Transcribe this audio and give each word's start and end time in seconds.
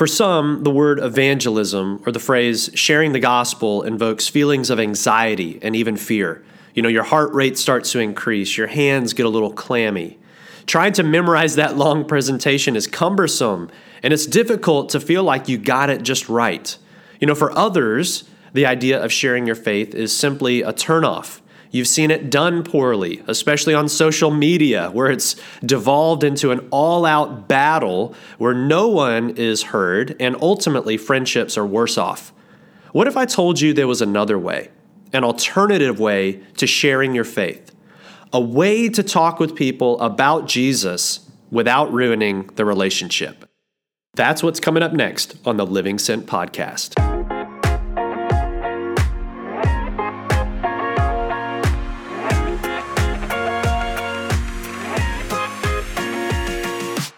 For 0.00 0.06
some, 0.06 0.62
the 0.64 0.70
word 0.70 0.98
evangelism 0.98 2.02
or 2.06 2.12
the 2.12 2.18
phrase 2.18 2.70
sharing 2.72 3.12
the 3.12 3.20
gospel 3.20 3.82
invokes 3.82 4.28
feelings 4.28 4.70
of 4.70 4.80
anxiety 4.80 5.58
and 5.60 5.76
even 5.76 5.98
fear. 5.98 6.42
You 6.72 6.80
know, 6.80 6.88
your 6.88 7.02
heart 7.02 7.34
rate 7.34 7.58
starts 7.58 7.92
to 7.92 7.98
increase, 7.98 8.56
your 8.56 8.68
hands 8.68 9.12
get 9.12 9.26
a 9.26 9.28
little 9.28 9.52
clammy. 9.52 10.18
Trying 10.64 10.94
to 10.94 11.02
memorize 11.02 11.56
that 11.56 11.76
long 11.76 12.06
presentation 12.06 12.76
is 12.76 12.86
cumbersome, 12.86 13.70
and 14.02 14.14
it's 14.14 14.24
difficult 14.24 14.88
to 14.88 15.00
feel 15.00 15.22
like 15.22 15.50
you 15.50 15.58
got 15.58 15.90
it 15.90 16.02
just 16.02 16.30
right. 16.30 16.78
You 17.20 17.26
know, 17.26 17.34
for 17.34 17.52
others, 17.52 18.24
the 18.54 18.64
idea 18.64 19.04
of 19.04 19.12
sharing 19.12 19.44
your 19.44 19.54
faith 19.54 19.94
is 19.94 20.16
simply 20.16 20.62
a 20.62 20.72
turnoff. 20.72 21.42
You've 21.70 21.88
seen 21.88 22.10
it 22.10 22.30
done 22.30 22.64
poorly, 22.64 23.22
especially 23.28 23.74
on 23.74 23.88
social 23.88 24.30
media, 24.30 24.90
where 24.90 25.10
it's 25.10 25.36
devolved 25.64 26.24
into 26.24 26.50
an 26.50 26.66
all 26.70 27.06
out 27.06 27.46
battle 27.46 28.14
where 28.38 28.54
no 28.54 28.88
one 28.88 29.30
is 29.30 29.62
heard 29.64 30.16
and 30.18 30.36
ultimately 30.40 30.96
friendships 30.96 31.56
are 31.56 31.66
worse 31.66 31.96
off. 31.96 32.32
What 32.92 33.06
if 33.06 33.16
I 33.16 33.24
told 33.24 33.60
you 33.60 33.72
there 33.72 33.86
was 33.86 34.02
another 34.02 34.38
way, 34.38 34.70
an 35.12 35.22
alternative 35.22 36.00
way 36.00 36.42
to 36.56 36.66
sharing 36.66 37.14
your 37.14 37.24
faith? 37.24 37.72
A 38.32 38.40
way 38.40 38.88
to 38.88 39.02
talk 39.02 39.38
with 39.38 39.54
people 39.54 40.00
about 40.00 40.46
Jesus 40.46 41.20
without 41.50 41.92
ruining 41.92 42.46
the 42.56 42.64
relationship. 42.64 43.44
That's 44.14 44.42
what's 44.42 44.60
coming 44.60 44.82
up 44.82 44.92
next 44.92 45.36
on 45.44 45.56
the 45.56 45.66
Living 45.66 45.98
Sent 45.98 46.26
podcast. 46.26 47.09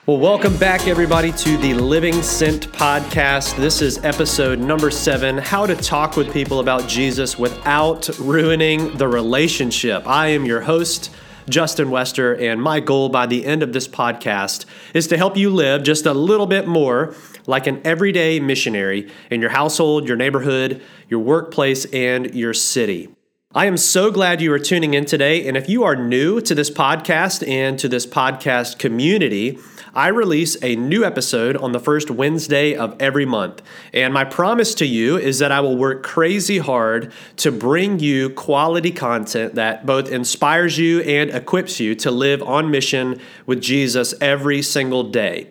Well, 0.05 0.19
welcome 0.19 0.57
back, 0.57 0.89
everybody, 0.89 1.31
to 1.31 1.57
the 1.59 1.75
Living 1.75 2.23
Sent 2.23 2.73
podcast. 2.73 3.57
This 3.57 3.81
is 3.81 4.05
episode 4.05 4.59
number 4.59 4.91
seven 4.91 5.39
How 5.39 5.65
to 5.65 5.77
Talk 5.77 6.17
with 6.17 6.33
People 6.33 6.59
About 6.59 6.89
Jesus 6.89 7.39
Without 7.39 8.09
Ruining 8.19 8.97
the 8.97 9.07
Relationship. 9.07 10.05
I 10.05 10.27
am 10.31 10.45
your 10.45 10.63
host, 10.63 11.15
Justin 11.49 11.89
Wester, 11.89 12.35
and 12.35 12.61
my 12.61 12.81
goal 12.81 13.11
by 13.11 13.27
the 13.27 13.47
end 13.47 13.63
of 13.63 13.73
this 13.73 13.87
podcast 13.87 14.65
is 14.93 15.07
to 15.07 15.17
help 15.17 15.37
you 15.37 15.51
live 15.51 15.85
just 15.85 16.05
a 16.05 16.13
little 16.13 16.49
bit 16.49 16.67
more 16.67 17.15
like 17.47 17.69
an 17.69 17.81
everyday 17.85 18.41
missionary 18.41 19.09
in 19.31 19.41
your 19.41 19.51
household, 19.51 20.09
your 20.09 20.17
neighborhood, 20.17 20.83
your 21.09 21.21
workplace, 21.21 21.85
and 21.93 22.35
your 22.35 22.55
city. 22.55 23.09
I 23.55 23.67
am 23.67 23.77
so 23.77 24.11
glad 24.11 24.41
you 24.41 24.51
are 24.55 24.59
tuning 24.59 24.95
in 24.95 25.05
today. 25.05 25.47
And 25.47 25.59
if 25.59 25.69
you 25.69 25.85
are 25.85 25.95
new 25.95 26.41
to 26.41 26.55
this 26.55 26.71
podcast 26.71 27.47
and 27.47 27.79
to 27.81 27.87
this 27.87 28.07
podcast 28.07 28.79
community, 28.79 29.59
I 29.95 30.09
release 30.09 30.57
a 30.63 30.75
new 30.75 31.05
episode 31.05 31.55
on 31.55 31.73
the 31.73 31.79
first 31.79 32.11
Wednesday 32.11 32.75
of 32.75 32.97
every 32.99 33.27
month. 33.27 33.61
And 33.93 34.15
my 34.15 34.25
promise 34.25 34.75
to 34.77 34.87
you 34.87 35.19
is 35.19 35.39
that 35.41 35.53
I 35.53 35.61
will 35.61 35.77
work 35.77 36.03
crazy 36.03 36.57
hard 36.57 37.13
to 37.37 37.53
bring 37.53 37.99
you 37.99 38.31
quality 38.31 38.91
content 38.91 39.55
that 39.57 39.85
both 39.85 40.11
inspires 40.11 40.79
you 40.79 41.01
and 41.03 41.29
equips 41.31 41.79
you 41.79 41.95
to 41.97 42.11
live 42.11 42.43
on 42.43 42.71
mission 42.71 43.21
with 43.45 43.61
Jesus 43.61 44.15
every 44.19 44.63
single 44.63 45.03
day. 45.03 45.49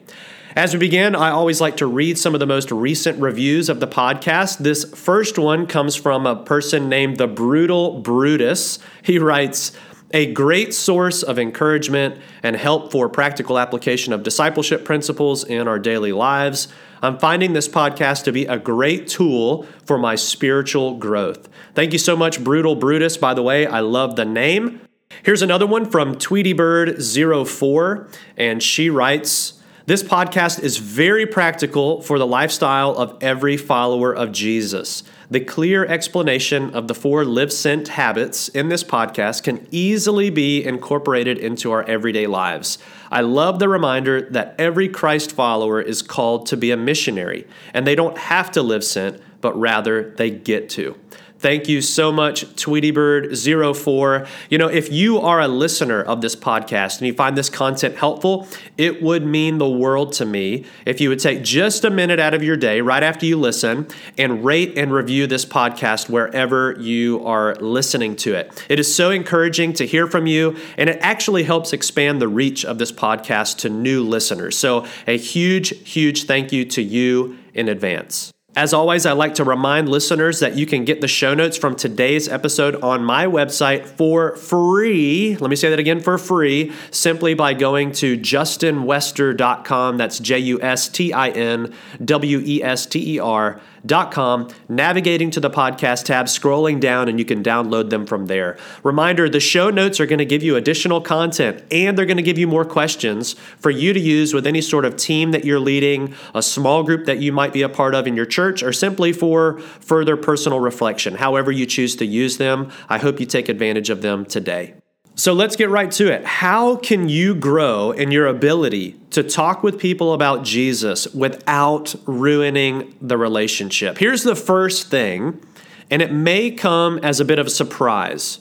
As 0.56 0.74
we 0.74 0.80
begin, 0.80 1.16
I 1.16 1.30
always 1.30 1.62
like 1.62 1.78
to 1.78 1.86
read 1.86 2.18
some 2.18 2.34
of 2.34 2.40
the 2.40 2.48
most 2.48 2.72
recent 2.72 3.22
reviews 3.22 3.70
of 3.70 3.80
the 3.80 3.88
podcast. 3.88 4.58
This 4.58 4.84
first 4.84 5.38
one 5.38 5.68
comes 5.68 5.96
from 5.96 6.26
a 6.26 6.36
person 6.36 6.90
named 6.90 7.18
The 7.18 7.28
Brutal 7.28 8.00
Brutus. 8.00 8.80
He 9.04 9.20
writes, 9.20 9.72
a 10.14 10.32
great 10.34 10.74
source 10.74 11.24
of 11.24 11.40
encouragement 11.40 12.22
and 12.44 12.56
help 12.56 12.92
for 12.92 13.10
practical 13.10 13.58
application 13.58 14.14
of 14.14 14.24
discipleship 14.24 14.86
principles 14.86 15.44
in 15.44 15.68
our 15.68 15.80
daily 15.80 16.12
lives. 16.12 16.68
I'm 17.02 17.18
finding 17.18 17.54
this 17.54 17.68
podcast 17.68 18.24
to 18.26 18.32
be 18.32 18.46
a 18.46 18.60
great 18.60 19.08
tool 19.08 19.66
for 19.86 19.98
my 19.98 20.16
spiritual 20.16 20.98
growth. 20.98 21.50
Thank 21.74 21.94
you 21.94 22.00
so 22.00 22.16
much, 22.16 22.44
Brutal 22.44 22.76
Brutus. 22.76 23.18
By 23.18 23.34
the 23.34 23.42
way, 23.42 23.66
I 23.66 23.80
love 23.80 24.16
the 24.16 24.26
name. 24.26 24.82
Here's 25.24 25.42
another 25.42 25.68
one 25.68 25.86
from 25.86 26.16
TweetyBird04, 26.16 28.14
and 28.38 28.62
she 28.64 28.90
writes, 28.90 29.61
this 29.92 30.04
podcast 30.04 30.64
is 30.64 30.78
very 30.78 31.26
practical 31.26 32.02
for 32.02 32.18
the 32.18 32.26
lifestyle 32.26 32.96
of 32.96 33.18
every 33.20 33.58
follower 33.58 34.16
of 34.16 34.32
Jesus. 34.32 35.04
The 35.30 35.42
clear 35.42 35.86
explanation 35.86 36.74
of 36.74 36.88
the 36.88 36.96
four 36.96 37.26
live 37.26 37.52
sent 37.52 37.90
habits 37.90 38.48
in 38.48 38.70
this 38.70 38.86
podcast 38.86 39.44
can 39.44 39.68
easily 39.70 40.30
be 40.30 40.64
incorporated 40.64 41.38
into 41.38 41.74
our 41.74 41.84
everyday 41.84 42.26
lives. 42.26 42.78
I 43.12 43.20
love 43.20 43.60
the 43.60 43.68
reminder 43.68 44.22
that 44.32 44.56
every 44.58 44.88
Christ 44.88 45.34
follower 45.34 45.82
is 45.82 46.02
called 46.02 46.46
to 46.46 46.56
be 46.56 46.72
a 46.72 46.78
missionary, 46.78 47.46
and 47.74 47.86
they 47.86 47.96
don't 47.96 48.18
have 48.18 48.50
to 48.52 48.62
live 48.62 48.86
sent, 48.86 49.22
but 49.42 49.60
rather 49.60 50.12
they 50.12 50.30
get 50.30 50.70
to. 50.70 50.96
Thank 51.42 51.68
you 51.68 51.82
so 51.82 52.12
much, 52.12 52.46
TweetyBird04. 52.56 54.28
You 54.52 54.60
know, 54.60 54.68
if 54.68 54.92
you 54.92 55.18
are 55.18 55.42
a 55.42 55.48
listener 55.48 56.00
of 56.00 56.22
this 56.22 56.36
podcast 56.36 57.00
and 57.00 57.08
you 57.08 57.16
find 57.16 57.36
this 57.36 57.50
content 57.50 57.96
helpful, 57.96 58.48
it 58.78 59.02
would 59.02 59.26
mean 59.26 59.58
the 59.58 59.68
world 59.68 60.14
to 60.14 60.26
me 60.28 60.66
if 60.86 61.02
you 61.02 61.10
would 61.10 61.20
take 61.20 61.42
just 61.42 61.84
a 61.84 61.90
minute 61.90 62.20
out 62.20 62.36
of 62.36 62.44
your 62.44 62.58
day 62.58 62.80
right 62.80 63.02
after 63.02 63.26
you 63.26 63.40
listen 63.40 63.88
and 64.20 64.46
rate 64.46 64.78
and 64.78 64.94
review 64.94 65.26
this 65.26 65.44
podcast 65.44 66.12
wherever 66.12 66.80
you 66.80 67.26
are 67.26 67.56
listening 67.56 68.16
to 68.18 68.36
it. 68.36 68.64
It 68.70 68.80
is 68.80 68.94
so 68.94 69.10
encouraging 69.10 69.74
to 69.74 69.88
hear 69.88 70.06
from 70.06 70.28
you, 70.28 70.56
and 70.78 70.92
it 70.92 71.00
actually 71.02 71.42
helps 71.42 71.74
expand 71.74 72.22
the 72.22 72.28
reach 72.28 72.64
of 72.64 72.78
this 72.78 72.92
podcast 72.92 73.58
to 73.60 73.70
new 73.70 74.04
listeners. 74.04 74.56
So, 74.56 74.86
a 75.08 75.18
huge, 75.18 75.70
huge 75.90 76.26
thank 76.26 76.52
you 76.52 76.66
to 76.66 76.84
you 76.84 77.40
in 77.56 77.68
advance. 77.68 78.32
As 78.54 78.74
always, 78.74 79.06
I 79.06 79.14
like 79.14 79.36
to 79.36 79.46
remind 79.46 79.88
listeners 79.88 80.40
that 80.42 80.58
you 80.58 80.66
can 80.66 80.84
get 80.84 81.00
the 81.00 81.08
show 81.08 81.34
notes 81.34 81.56
from 81.56 81.74
today's 81.74 82.28
episode 82.28 82.76
on 82.84 83.02
my 83.02 83.26
website 83.26 83.86
for 83.86 84.36
free. 84.36 85.38
Let 85.38 85.50
me 85.50 85.56
say 85.56 85.70
that 85.70 85.80
again 85.80 86.02
for 86.02 86.18
free, 86.18 86.74
simply 86.92 87.34
by 87.34 87.54
going 87.54 87.94
to 87.94 88.18
justinwester.com. 88.18 89.96
That's 89.96 90.20
J 90.20 90.40
U 90.40 90.62
S 90.62 90.90
T 90.90 91.14
I 91.14 91.30
N 91.30 91.74
W 92.04 92.42
E 92.44 92.62
S 92.62 92.86
T 92.86 93.16
E 93.16 93.20
R 93.20 93.62
com, 93.88 94.50
navigating 94.70 95.32
to 95.32 95.40
the 95.40 95.50
podcast 95.50 96.06
tab, 96.06 96.28
scrolling 96.28 96.80
down, 96.80 97.10
and 97.10 97.20
you 97.20 97.26
can 97.26 97.44
download 97.44 97.90
them 97.90 98.06
from 98.06 98.28
there. 98.28 98.58
Reminder 98.84 99.30
the 99.30 99.40
show 99.40 99.70
notes 99.70 100.00
are 100.00 100.06
going 100.06 100.20
to 100.20 100.26
give 100.26 100.44
you 100.44 100.56
additional 100.56 101.02
content 101.02 101.64
and 101.72 101.98
they're 101.98 102.06
going 102.06 102.18
to 102.18 102.24
give 102.24 102.38
you 102.38 102.48
more 102.48 102.66
questions 102.66 103.34
for 103.58 103.70
you 103.70 103.94
to 103.94 104.00
use 104.00 104.34
with 104.34 104.48
any 104.48 104.62
sort 104.62 104.86
of 104.86 104.96
team 104.96 105.32
that 105.32 105.46
you're 105.46 105.60
leading, 105.60 106.14
a 106.34 106.42
small 106.42 106.84
group 106.84 107.06
that 107.06 107.20
you 107.20 107.32
might 107.32 107.54
be 107.54 107.62
a 107.62 107.70
part 107.70 107.96
of 107.96 108.08
in 108.08 108.16
your 108.16 108.26
church, 108.26 108.64
or 108.64 108.74
simply 108.74 109.12
for 109.12 109.60
further 109.60 110.18
personal 110.18 110.60
reflection. 110.60 111.16
However, 111.16 111.52
you 111.52 111.66
choose 111.66 111.96
to 111.98 112.06
use 112.06 112.38
them, 112.38 112.72
I 112.90 112.98
hope 112.98 113.20
you 113.20 113.26
take 113.26 113.50
advantage 113.50 113.90
of 113.90 114.02
them 114.02 114.26
today. 114.26 114.81
So 115.16 115.34
let's 115.34 115.56
get 115.56 115.70
right 115.70 115.92
to 115.92 116.12
it. 116.12 116.26
How 116.26 116.78
can 116.78 117.10
you 117.10 117.36
grow 117.36 117.92
in 117.92 118.12
your 118.12 118.28
ability 118.28 118.96
to 119.12 119.24
talk 119.24 119.62
with 119.62 119.78
people 119.78 120.14
about 120.14 120.44
Jesus 120.44 121.06
without 121.14 121.94
ruining 122.06 122.96
the 123.02 123.18
relationship? 123.18 123.98
Here's 123.98 124.24
the 124.24 124.36
first 124.36 124.88
thing, 124.88 125.44
and 125.90 126.02
it 126.02 126.14
may 126.14 126.50
come 126.50 126.98
as 127.00 127.20
a 127.20 127.26
bit 127.26 127.40
of 127.40 127.48
a 127.48 127.52
surprise. 127.52 128.40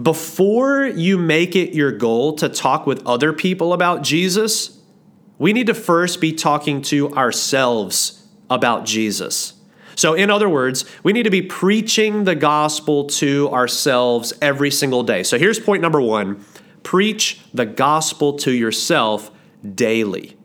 Before 0.00 0.86
you 0.86 1.18
make 1.18 1.54
it 1.54 1.74
your 1.74 1.92
goal 1.92 2.34
to 2.36 2.48
talk 2.48 2.86
with 2.86 3.06
other 3.06 3.32
people 3.32 3.72
about 3.72 4.02
Jesus, 4.02 4.80
we 5.38 5.52
need 5.52 5.66
to 5.66 5.74
first 5.74 6.20
be 6.20 6.32
talking 6.32 6.80
to 6.82 7.14
ourselves 7.14 8.26
about 8.48 8.86
Jesus. 8.86 9.52
So, 9.96 10.14
in 10.14 10.30
other 10.30 10.48
words, 10.48 10.84
we 11.02 11.12
need 11.12 11.24
to 11.24 11.30
be 11.30 11.42
preaching 11.42 12.24
the 12.24 12.34
gospel 12.34 13.06
to 13.06 13.50
ourselves 13.50 14.32
every 14.40 14.70
single 14.70 15.02
day. 15.02 15.22
So, 15.22 15.38
here's 15.38 15.58
point 15.58 15.82
number 15.82 16.00
one 16.00 16.44
preach 16.82 17.40
the 17.52 17.66
gospel 17.66 18.34
to 18.38 18.52
yourself 18.52 19.30
daily. 19.74 20.36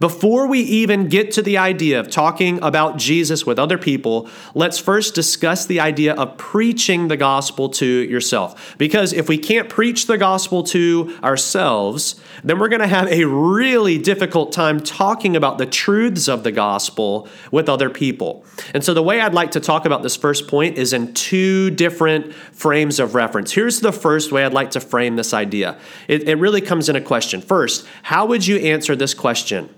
Before 0.00 0.46
we 0.46 0.60
even 0.60 1.08
get 1.08 1.30
to 1.32 1.42
the 1.42 1.58
idea 1.58 2.00
of 2.00 2.10
talking 2.10 2.58
about 2.62 2.96
Jesus 2.96 3.44
with 3.44 3.58
other 3.58 3.76
people, 3.76 4.30
let's 4.54 4.78
first 4.78 5.14
discuss 5.14 5.66
the 5.66 5.78
idea 5.78 6.14
of 6.14 6.38
preaching 6.38 7.08
the 7.08 7.18
gospel 7.18 7.68
to 7.68 7.86
yourself. 7.86 8.76
Because 8.78 9.12
if 9.12 9.28
we 9.28 9.36
can't 9.36 9.68
preach 9.68 10.06
the 10.06 10.16
gospel 10.16 10.62
to 10.64 11.14
ourselves, 11.22 12.18
then 12.42 12.58
we're 12.58 12.68
going 12.68 12.80
to 12.80 12.86
have 12.86 13.08
a 13.08 13.24
really 13.24 13.98
difficult 13.98 14.52
time 14.52 14.80
talking 14.80 15.36
about 15.36 15.58
the 15.58 15.66
truths 15.66 16.28
of 16.28 16.44
the 16.44 16.52
gospel 16.52 17.28
with 17.50 17.68
other 17.68 17.90
people. 17.90 18.44
And 18.74 18.84
so, 18.84 18.94
the 18.94 19.02
way 19.02 19.20
I'd 19.20 19.34
like 19.34 19.52
to 19.52 19.60
talk 19.60 19.86
about 19.86 20.02
this 20.02 20.16
first 20.16 20.48
point 20.48 20.78
is 20.78 20.92
in 20.92 21.14
two 21.14 21.70
different 21.70 22.34
frames 22.34 22.98
of 22.98 23.14
reference. 23.14 23.52
Here's 23.52 23.80
the 23.80 23.92
first 23.92 24.32
way 24.32 24.44
I'd 24.44 24.54
like 24.54 24.72
to 24.72 24.80
frame 24.80 25.16
this 25.16 25.34
idea 25.34 25.78
it, 26.08 26.28
it 26.28 26.36
really 26.36 26.60
comes 26.60 26.88
in 26.88 26.96
a 26.96 27.00
question. 27.00 27.40
First, 27.40 27.86
how 28.02 28.26
would 28.26 28.46
you 28.46 28.56
answer 28.56 28.96
this 28.96 29.14
question? 29.14 29.68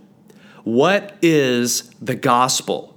What 0.65 1.17
is 1.23 1.91
the 2.01 2.15
gospel? 2.15 2.97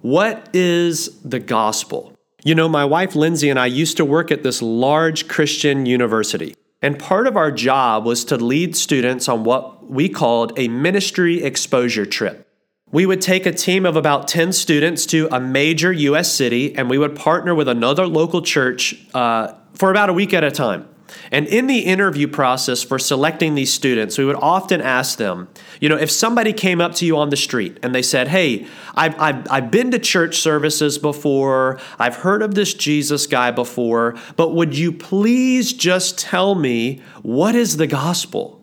What 0.00 0.48
is 0.54 1.20
the 1.22 1.40
gospel? 1.40 2.14
You 2.44 2.54
know, 2.54 2.68
my 2.68 2.84
wife 2.84 3.16
Lindsay 3.16 3.50
and 3.50 3.58
I 3.58 3.66
used 3.66 3.96
to 3.96 4.04
work 4.04 4.30
at 4.30 4.44
this 4.44 4.62
large 4.62 5.26
Christian 5.26 5.86
university. 5.86 6.54
And 6.80 6.98
part 6.98 7.26
of 7.26 7.36
our 7.36 7.50
job 7.50 8.04
was 8.04 8.24
to 8.26 8.36
lead 8.36 8.76
students 8.76 9.28
on 9.28 9.44
what 9.44 9.90
we 9.90 10.08
called 10.08 10.52
a 10.56 10.68
ministry 10.68 11.42
exposure 11.42 12.06
trip. 12.06 12.44
we 12.90 13.04
would 13.04 13.20
take 13.20 13.44
a 13.44 13.52
team 13.52 13.84
of 13.84 13.96
about 13.96 14.26
10 14.28 14.52
students 14.52 15.04
to 15.06 15.28
a 15.30 15.38
major 15.38 15.92
U.S. 15.92 16.32
city, 16.32 16.74
and 16.74 16.88
we 16.88 16.96
would 16.96 17.14
partner 17.14 17.54
with 17.54 17.68
another 17.68 18.06
local 18.06 18.40
church 18.40 19.06
uh, 19.12 19.52
for 19.74 19.90
about 19.90 20.08
a 20.08 20.12
week 20.12 20.32
at 20.32 20.42
a 20.42 20.50
time. 20.50 20.88
And 21.30 21.46
in 21.46 21.66
the 21.66 21.80
interview 21.80 22.28
process 22.28 22.82
for 22.82 22.98
selecting 22.98 23.54
these 23.54 23.72
students, 23.72 24.18
we 24.18 24.24
would 24.24 24.36
often 24.36 24.80
ask 24.80 25.18
them, 25.18 25.48
you 25.80 25.88
know, 25.88 25.96
if 25.96 26.10
somebody 26.10 26.52
came 26.52 26.80
up 26.80 26.94
to 26.96 27.06
you 27.06 27.16
on 27.16 27.30
the 27.30 27.36
street 27.36 27.78
and 27.82 27.94
they 27.94 28.02
said, 28.02 28.28
Hey, 28.28 28.66
I've, 28.94 29.18
I've, 29.20 29.50
I've 29.50 29.70
been 29.70 29.90
to 29.92 29.98
church 29.98 30.38
services 30.38 30.98
before, 30.98 31.80
I've 31.98 32.16
heard 32.16 32.42
of 32.42 32.54
this 32.54 32.74
Jesus 32.74 33.26
guy 33.26 33.50
before, 33.50 34.16
but 34.36 34.54
would 34.54 34.76
you 34.76 34.92
please 34.92 35.72
just 35.72 36.18
tell 36.18 36.54
me 36.54 37.00
what 37.22 37.54
is 37.54 37.76
the 37.76 37.86
gospel? 37.86 38.60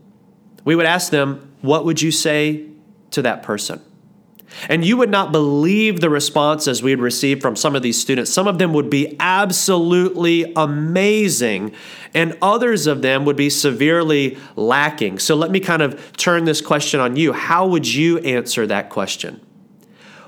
We 0.64 0.76
would 0.76 0.86
ask 0.86 1.12
them, 1.12 1.54
What 1.62 1.86
would 1.86 2.02
you 2.02 2.12
say 2.12 2.68
to 3.12 3.22
that 3.22 3.44
person? 3.44 3.82
And 4.70 4.86
you 4.86 4.98
would 4.98 5.10
not 5.10 5.32
believe 5.32 6.00
the 6.00 6.10
responses 6.10 6.82
we'd 6.82 7.00
receive 7.00 7.42
from 7.42 7.56
some 7.56 7.76
of 7.76 7.82
these 7.82 8.00
students. 8.00 8.32
Some 8.32 8.48
of 8.48 8.58
them 8.58 8.74
would 8.74 8.90
be 8.90 9.16
absolutely 9.20 10.52
amazing, 10.56 11.74
and 12.14 12.38
others 12.42 12.88
of 12.88 13.02
them 13.02 13.26
would 13.26 13.36
be 13.36 13.50
severely 13.50 14.38
lacking. 14.56 15.20
So 15.20 15.36
let 15.36 15.52
me 15.52 15.60
kind 15.60 15.82
of 15.82 16.16
turn 16.18 16.46
this 16.46 16.62
question 16.62 17.00
on 17.00 17.16
you. 17.16 17.34
How 17.34 17.68
would 17.68 17.92
you 17.92 18.20
answer 18.20 18.66
that 18.68 18.90
question? 18.90 19.42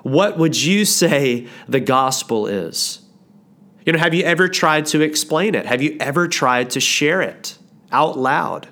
What 0.04 0.38
would 0.38 0.62
you 0.62 0.86
say 0.86 1.48
the 1.68 1.80
gospel 1.80 2.48
is? 2.48 3.02
You 3.86 3.94
know, 3.94 4.00
have 4.00 4.14
you 4.14 4.24
ever 4.24 4.50
tried 4.50 4.86
to 4.88 5.02
explain 5.02 5.56
it? 5.56 5.66
Have 5.66 5.82
you 5.82 5.98
ever 6.00 6.28
tried 6.28 6.72
to 6.72 6.80
share 6.80 7.22
it 7.22 7.58
out 7.92 8.18
loud? 8.18 8.68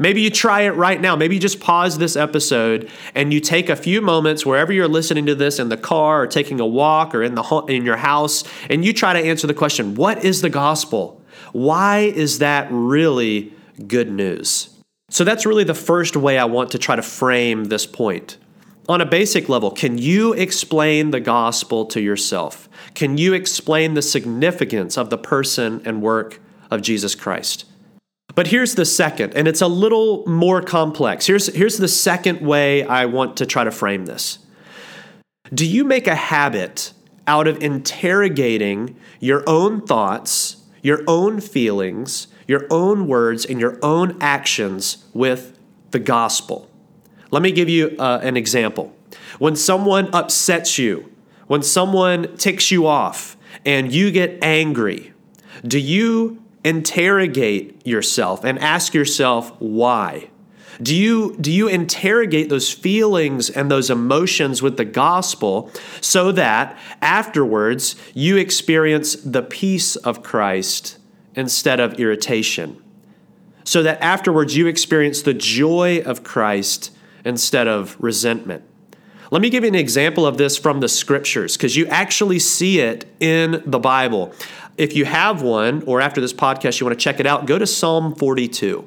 Maybe 0.00 0.22
you 0.22 0.30
try 0.30 0.62
it 0.62 0.70
right 0.70 0.98
now. 0.98 1.14
Maybe 1.14 1.34
you 1.34 1.40
just 1.42 1.60
pause 1.60 1.98
this 1.98 2.16
episode 2.16 2.90
and 3.14 3.34
you 3.34 3.38
take 3.38 3.68
a 3.68 3.76
few 3.76 4.00
moments 4.00 4.46
wherever 4.46 4.72
you're 4.72 4.88
listening 4.88 5.26
to 5.26 5.34
this 5.34 5.58
in 5.58 5.68
the 5.68 5.76
car 5.76 6.22
or 6.22 6.26
taking 6.26 6.58
a 6.58 6.66
walk 6.66 7.14
or 7.14 7.22
in 7.22 7.34
the 7.34 7.42
in 7.68 7.84
your 7.84 7.98
house 7.98 8.42
and 8.70 8.82
you 8.82 8.94
try 8.94 9.12
to 9.12 9.18
answer 9.18 9.46
the 9.46 9.52
question, 9.52 9.94
what 9.94 10.24
is 10.24 10.40
the 10.40 10.48
gospel? 10.48 11.22
Why 11.52 11.98
is 11.98 12.38
that 12.38 12.66
really 12.70 13.52
good 13.86 14.10
news? 14.10 14.70
So 15.10 15.22
that's 15.22 15.44
really 15.44 15.64
the 15.64 15.74
first 15.74 16.16
way 16.16 16.38
I 16.38 16.46
want 16.46 16.70
to 16.70 16.78
try 16.78 16.96
to 16.96 17.02
frame 17.02 17.64
this 17.64 17.84
point. 17.84 18.38
On 18.88 19.02
a 19.02 19.06
basic 19.06 19.50
level, 19.50 19.70
can 19.70 19.98
you 19.98 20.32
explain 20.32 21.10
the 21.10 21.20
gospel 21.20 21.84
to 21.86 22.00
yourself? 22.00 22.70
Can 22.94 23.18
you 23.18 23.34
explain 23.34 23.92
the 23.92 24.02
significance 24.02 24.96
of 24.96 25.10
the 25.10 25.18
person 25.18 25.82
and 25.84 26.00
work 26.00 26.40
of 26.70 26.80
Jesus 26.80 27.14
Christ? 27.14 27.66
But 28.34 28.48
here's 28.48 28.74
the 28.74 28.84
second, 28.84 29.34
and 29.34 29.48
it's 29.48 29.60
a 29.60 29.66
little 29.66 30.24
more 30.26 30.62
complex. 30.62 31.26
Here's, 31.26 31.46
here's 31.54 31.78
the 31.78 31.88
second 31.88 32.40
way 32.40 32.84
I 32.84 33.06
want 33.06 33.36
to 33.38 33.46
try 33.46 33.64
to 33.64 33.70
frame 33.70 34.06
this. 34.06 34.38
Do 35.52 35.66
you 35.66 35.84
make 35.84 36.06
a 36.06 36.14
habit 36.14 36.92
out 37.26 37.48
of 37.48 37.62
interrogating 37.62 38.96
your 39.18 39.42
own 39.48 39.84
thoughts, 39.84 40.56
your 40.82 41.02
own 41.08 41.40
feelings, 41.40 42.28
your 42.46 42.66
own 42.70 43.08
words, 43.08 43.44
and 43.44 43.60
your 43.60 43.78
own 43.82 44.16
actions 44.20 45.04
with 45.12 45.58
the 45.90 45.98
gospel? 45.98 46.70
Let 47.30 47.42
me 47.42 47.52
give 47.52 47.68
you 47.68 47.96
uh, 47.98 48.20
an 48.22 48.36
example. 48.36 48.94
When 49.38 49.56
someone 49.56 50.08
upsets 50.12 50.78
you, 50.78 51.10
when 51.46 51.62
someone 51.62 52.36
ticks 52.36 52.70
you 52.70 52.86
off, 52.86 53.36
and 53.66 53.92
you 53.92 54.10
get 54.10 54.38
angry, 54.42 55.12
do 55.66 55.78
you 55.78 56.42
interrogate 56.64 57.86
yourself 57.86 58.44
and 58.44 58.58
ask 58.58 58.94
yourself 58.94 59.52
why. 59.60 60.30
Do 60.82 60.96
you, 60.96 61.36
do 61.38 61.52
you 61.52 61.68
interrogate 61.68 62.48
those 62.48 62.72
feelings 62.72 63.50
and 63.50 63.70
those 63.70 63.90
emotions 63.90 64.62
with 64.62 64.78
the 64.78 64.84
gospel 64.84 65.70
so 66.00 66.32
that 66.32 66.78
afterwards 67.02 67.96
you 68.14 68.36
experience 68.36 69.14
the 69.16 69.42
peace 69.42 69.96
of 69.96 70.22
Christ 70.22 70.98
instead 71.34 71.80
of 71.80 72.00
irritation? 72.00 72.82
So 73.64 73.82
that 73.82 74.00
afterwards 74.00 74.56
you 74.56 74.66
experience 74.66 75.20
the 75.22 75.34
joy 75.34 76.02
of 76.06 76.24
Christ 76.24 76.92
instead 77.24 77.68
of 77.68 77.96
resentment. 77.98 78.64
Let 79.30 79.42
me 79.42 79.50
give 79.50 79.62
you 79.62 79.68
an 79.68 79.76
example 79.76 80.26
of 80.26 80.38
this 80.38 80.56
from 80.56 80.80
the 80.80 80.88
scriptures 80.88 81.56
because 81.56 81.76
you 81.76 81.86
actually 81.86 82.40
see 82.40 82.80
it 82.80 83.04
in 83.20 83.62
the 83.64 83.78
Bible. 83.78 84.32
If 84.76 84.96
you 84.96 85.04
have 85.04 85.42
one, 85.42 85.82
or 85.86 86.00
after 86.00 86.20
this 86.20 86.32
podcast 86.32 86.80
you 86.80 86.86
want 86.86 86.98
to 86.98 87.02
check 87.02 87.20
it 87.20 87.26
out, 87.26 87.46
go 87.46 87.58
to 87.58 87.66
Psalm 87.66 88.14
42. 88.14 88.86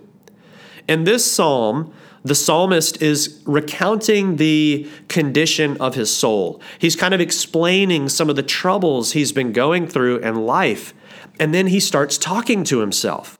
In 0.88 1.04
this 1.04 1.30
psalm, 1.30 1.94
the 2.24 2.36
psalmist 2.36 3.02
is 3.02 3.42
recounting 3.46 4.38
the 4.38 4.88
condition 5.10 5.78
of 5.78 5.96
his 5.96 6.14
soul. 6.14 6.62
He's 6.80 6.96
kind 6.96 7.14
of 7.14 7.20
explaining 7.20 8.10
some 8.10 8.30
of 8.30 8.36
the 8.36 8.44
troubles 8.44 9.12
he's 9.12 9.32
been 9.32 9.52
going 9.52 9.88
through 9.88 10.20
in 10.20 10.46
life. 10.46 10.94
And 11.40 11.54
then 11.54 11.68
he 11.68 11.80
starts 11.80 12.18
talking 12.18 12.64
to 12.66 12.80
himself. 12.80 13.38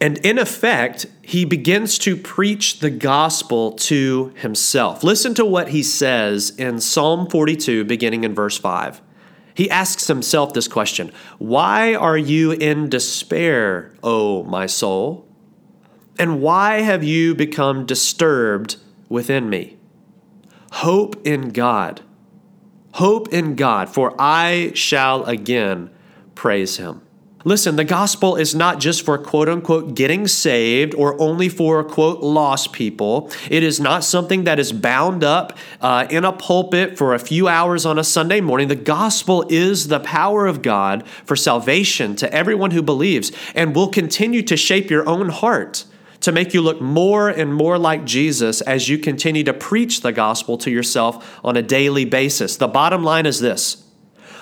And 0.00 0.18
in 0.18 0.38
effect, 0.38 1.06
he 1.22 1.44
begins 1.44 1.98
to 2.00 2.16
preach 2.16 2.80
the 2.80 2.90
gospel 2.90 3.72
to 3.72 4.32
himself. 4.36 5.04
Listen 5.04 5.34
to 5.34 5.44
what 5.44 5.68
he 5.68 5.82
says 5.82 6.50
in 6.50 6.80
Psalm 6.80 7.28
42, 7.28 7.84
beginning 7.84 8.24
in 8.24 8.34
verse 8.34 8.58
5. 8.58 9.00
He 9.54 9.70
asks 9.70 10.06
himself 10.06 10.52
this 10.52 10.68
question 10.68 11.12
Why 11.38 11.94
are 11.94 12.18
you 12.18 12.52
in 12.52 12.88
despair, 12.88 13.94
O 14.02 14.42
my 14.44 14.66
soul? 14.66 15.26
And 16.18 16.40
why 16.42 16.80
have 16.80 17.02
you 17.02 17.34
become 17.34 17.86
disturbed 17.86 18.76
within 19.08 19.48
me? 19.48 19.76
Hope 20.72 21.26
in 21.26 21.50
God. 21.50 22.02
Hope 22.94 23.28
in 23.32 23.56
God, 23.56 23.88
for 23.88 24.14
I 24.18 24.72
shall 24.74 25.24
again 25.24 25.90
praise 26.34 26.76
him. 26.76 27.02
Listen, 27.44 27.76
the 27.76 27.84
gospel 27.84 28.36
is 28.36 28.54
not 28.54 28.78
just 28.78 29.04
for 29.04 29.18
quote 29.18 29.48
unquote 29.48 29.94
getting 29.94 30.28
saved 30.28 30.94
or 30.94 31.20
only 31.20 31.48
for 31.48 31.82
quote 31.82 32.20
lost 32.20 32.72
people. 32.72 33.30
It 33.50 33.62
is 33.62 33.80
not 33.80 34.04
something 34.04 34.44
that 34.44 34.58
is 34.58 34.72
bound 34.72 35.24
up 35.24 35.56
uh, 35.80 36.06
in 36.08 36.24
a 36.24 36.32
pulpit 36.32 36.96
for 36.96 37.14
a 37.14 37.18
few 37.18 37.48
hours 37.48 37.84
on 37.84 37.98
a 37.98 38.04
Sunday 38.04 38.40
morning. 38.40 38.68
The 38.68 38.76
gospel 38.76 39.44
is 39.48 39.88
the 39.88 40.00
power 40.00 40.46
of 40.46 40.62
God 40.62 41.06
for 41.24 41.36
salvation 41.36 42.14
to 42.16 42.32
everyone 42.32 42.70
who 42.70 42.82
believes 42.82 43.32
and 43.54 43.74
will 43.74 43.88
continue 43.88 44.42
to 44.42 44.56
shape 44.56 44.90
your 44.90 45.08
own 45.08 45.28
heart 45.28 45.84
to 46.22 46.32
make 46.32 46.54
you 46.54 46.62
look 46.62 46.80
more 46.80 47.28
and 47.28 47.52
more 47.52 47.78
like 47.78 48.04
Jesus 48.04 48.60
as 48.60 48.88
you 48.88 48.96
continue 48.96 49.42
to 49.44 49.52
preach 49.52 50.00
the 50.00 50.12
gospel 50.12 50.56
to 50.58 50.70
yourself 50.70 51.40
on 51.44 51.56
a 51.56 51.62
daily 51.62 52.04
basis. 52.04 52.56
The 52.56 52.68
bottom 52.68 53.02
line 53.02 53.26
is 53.26 53.40
this 53.40 53.84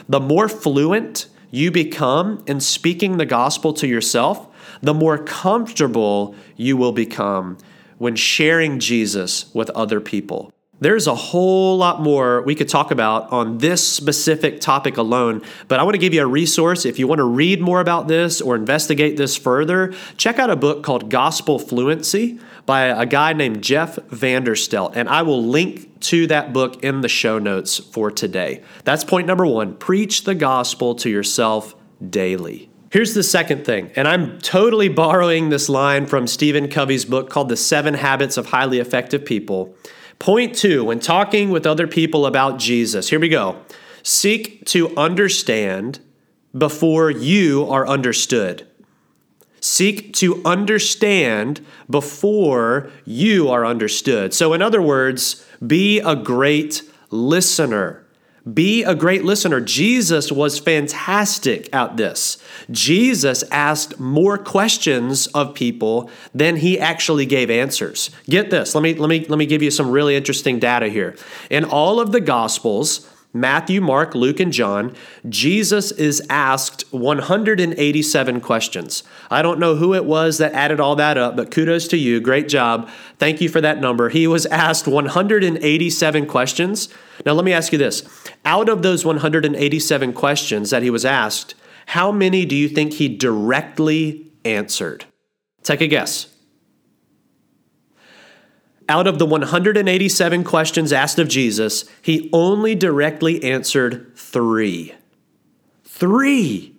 the 0.08 0.20
more 0.20 0.48
fluent, 0.48 1.28
you 1.50 1.70
become 1.70 2.42
in 2.46 2.60
speaking 2.60 3.16
the 3.16 3.26
gospel 3.26 3.72
to 3.74 3.86
yourself, 3.86 4.46
the 4.82 4.94
more 4.94 5.18
comfortable 5.18 6.34
you 6.56 6.76
will 6.76 6.92
become 6.92 7.58
when 7.98 8.16
sharing 8.16 8.78
Jesus 8.78 9.52
with 9.54 9.70
other 9.70 10.00
people. 10.00 10.52
There's 10.80 11.06
a 11.06 11.14
whole 11.14 11.76
lot 11.76 12.00
more 12.00 12.40
we 12.40 12.54
could 12.54 12.68
talk 12.68 12.90
about 12.90 13.30
on 13.30 13.58
this 13.58 13.86
specific 13.86 14.62
topic 14.62 14.96
alone, 14.96 15.42
but 15.68 15.78
I 15.78 15.82
want 15.82 15.92
to 15.94 15.98
give 15.98 16.14
you 16.14 16.22
a 16.22 16.26
resource. 16.26 16.86
If 16.86 16.98
you 16.98 17.06
want 17.06 17.18
to 17.18 17.24
read 17.24 17.60
more 17.60 17.80
about 17.80 18.08
this 18.08 18.40
or 18.40 18.56
investigate 18.56 19.18
this 19.18 19.36
further, 19.36 19.92
check 20.16 20.38
out 20.38 20.48
a 20.48 20.56
book 20.56 20.82
called 20.82 21.10
Gospel 21.10 21.58
Fluency 21.58 22.40
by 22.64 22.84
a 22.84 23.04
guy 23.04 23.34
named 23.34 23.62
Jeff 23.62 23.96
Vanderstelt, 23.96 24.96
and 24.96 25.06
I 25.10 25.20
will 25.20 25.44
link 25.44 25.89
to 26.00 26.26
that 26.28 26.52
book 26.52 26.82
in 26.82 27.00
the 27.00 27.08
show 27.08 27.38
notes 27.38 27.78
for 27.78 28.10
today. 28.10 28.62
That's 28.84 29.04
point 29.04 29.26
number 29.26 29.46
one 29.46 29.76
preach 29.76 30.24
the 30.24 30.34
gospel 30.34 30.94
to 30.96 31.10
yourself 31.10 31.74
daily. 32.08 32.70
Here's 32.90 33.14
the 33.14 33.22
second 33.22 33.64
thing, 33.64 33.92
and 33.94 34.08
I'm 34.08 34.40
totally 34.40 34.88
borrowing 34.88 35.48
this 35.48 35.68
line 35.68 36.06
from 36.06 36.26
Stephen 36.26 36.68
Covey's 36.68 37.04
book 37.04 37.30
called 37.30 37.48
The 37.48 37.56
Seven 37.56 37.94
Habits 37.94 38.36
of 38.36 38.46
Highly 38.46 38.80
Effective 38.80 39.24
People. 39.24 39.76
Point 40.18 40.56
two, 40.56 40.84
when 40.84 40.98
talking 40.98 41.50
with 41.50 41.66
other 41.66 41.86
people 41.86 42.26
about 42.26 42.58
Jesus, 42.58 43.08
here 43.08 43.20
we 43.20 43.28
go. 43.28 43.62
Seek 44.02 44.64
to 44.66 44.96
understand 44.96 46.00
before 46.56 47.10
you 47.10 47.64
are 47.70 47.86
understood. 47.86 48.66
Seek 49.60 50.12
to 50.14 50.42
understand 50.44 51.64
before 51.88 52.90
you 53.04 53.48
are 53.48 53.64
understood. 53.66 54.32
So, 54.34 54.52
in 54.52 54.62
other 54.62 54.82
words, 54.82 55.44
be 55.64 56.00
a 56.00 56.16
great 56.16 56.82
listener. 57.10 58.06
Be 58.54 58.82
a 58.84 58.94
great 58.94 59.22
listener. 59.22 59.60
Jesus 59.60 60.32
was 60.32 60.58
fantastic 60.58 61.72
at 61.74 61.98
this. 61.98 62.42
Jesus 62.70 63.44
asked 63.50 64.00
more 64.00 64.38
questions 64.38 65.26
of 65.28 65.54
people 65.54 66.10
than 66.34 66.56
he 66.56 66.80
actually 66.80 67.26
gave 67.26 67.50
answers. 67.50 68.10
Get 68.24 68.50
this. 68.50 68.74
Let 68.74 68.82
me 68.82 68.94
let 68.94 69.10
me 69.10 69.26
let 69.26 69.38
me 69.38 69.44
give 69.44 69.62
you 69.62 69.70
some 69.70 69.90
really 69.90 70.16
interesting 70.16 70.58
data 70.58 70.88
here. 70.88 71.16
In 71.50 71.64
all 71.64 72.00
of 72.00 72.12
the 72.12 72.20
gospels, 72.20 73.06
Matthew, 73.32 73.80
Mark, 73.80 74.14
Luke, 74.14 74.40
and 74.40 74.52
John, 74.52 74.94
Jesus 75.28 75.92
is 75.92 76.20
asked 76.28 76.84
187 76.92 78.40
questions. 78.40 79.04
I 79.30 79.40
don't 79.40 79.60
know 79.60 79.76
who 79.76 79.94
it 79.94 80.04
was 80.04 80.38
that 80.38 80.52
added 80.52 80.80
all 80.80 80.96
that 80.96 81.16
up, 81.16 81.36
but 81.36 81.52
kudos 81.52 81.86
to 81.88 81.96
you. 81.96 82.20
Great 82.20 82.48
job. 82.48 82.90
Thank 83.18 83.40
you 83.40 83.48
for 83.48 83.60
that 83.60 83.80
number. 83.80 84.08
He 84.08 84.26
was 84.26 84.46
asked 84.46 84.88
187 84.88 86.26
questions. 86.26 86.88
Now, 87.24 87.32
let 87.32 87.44
me 87.44 87.52
ask 87.52 87.70
you 87.70 87.78
this 87.78 88.02
out 88.44 88.68
of 88.68 88.82
those 88.82 89.04
187 89.04 90.12
questions 90.12 90.70
that 90.70 90.82
he 90.82 90.90
was 90.90 91.04
asked, 91.04 91.54
how 91.86 92.10
many 92.10 92.44
do 92.44 92.56
you 92.56 92.68
think 92.68 92.94
he 92.94 93.08
directly 93.08 94.32
answered? 94.44 95.04
Take 95.62 95.80
a 95.80 95.86
guess. 95.86 96.29
Out 98.90 99.06
of 99.06 99.20
the 99.20 99.24
187 99.24 100.42
questions 100.42 100.92
asked 100.92 101.20
of 101.20 101.28
Jesus, 101.28 101.84
he 102.02 102.28
only 102.32 102.74
directly 102.74 103.40
answered 103.44 104.16
three. 104.16 104.96
Three. 105.84 106.74